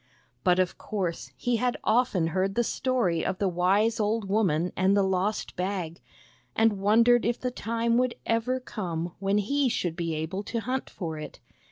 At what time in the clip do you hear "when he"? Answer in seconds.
9.19-9.69